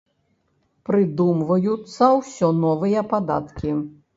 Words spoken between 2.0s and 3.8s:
ўсё новыя падаткі.